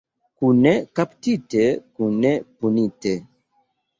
Kune 0.37 0.71
kaptite, 0.95 1.63
kune 1.95 2.31
punite. 2.57 3.13